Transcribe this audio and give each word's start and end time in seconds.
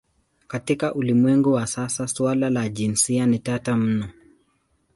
Katika 0.47 0.93
ulimwengu 0.93 1.51
wa 1.53 1.67
sasa 1.67 2.07
suala 2.07 2.49
la 2.49 2.69
jinsia 2.69 3.25
ni 3.25 3.39
tata 3.39 3.77
mno. 3.77 4.07